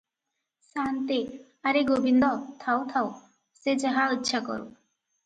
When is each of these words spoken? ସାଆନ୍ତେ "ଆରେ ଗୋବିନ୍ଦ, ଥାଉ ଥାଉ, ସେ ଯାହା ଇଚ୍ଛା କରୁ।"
ସାଆନ୍ତେ 0.67 1.17
"ଆରେ 1.71 1.83
ଗୋବିନ୍ଦ, 1.89 2.29
ଥାଉ 2.63 2.81
ଥାଉ, 2.95 3.13
ସେ 3.61 3.77
ଯାହା 3.85 4.07
ଇଚ୍ଛା 4.17 4.43
କରୁ।" 4.49 4.67